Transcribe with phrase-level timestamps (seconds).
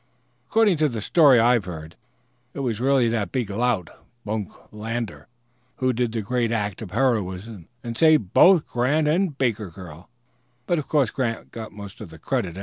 [0.47, 1.95] According to the story I've heard,
[2.55, 3.91] it was really that big lout,
[4.25, 5.27] Bunk Lander,
[5.75, 10.09] who did the great act of heroism and saved both Grant and the Barker girl;
[10.65, 12.57] but of course Grant got most of the credit.